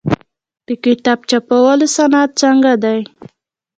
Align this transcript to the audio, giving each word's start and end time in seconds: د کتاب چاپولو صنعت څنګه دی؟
د 0.65 0.67
کتاب 0.83 1.19
چاپولو 1.29 1.87
صنعت 1.95 2.31
څنګه 2.41 2.73
دی؟ 2.83 2.99